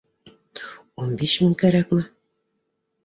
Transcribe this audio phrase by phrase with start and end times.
[1.03, 2.03] Ун биш мең кәрәкме?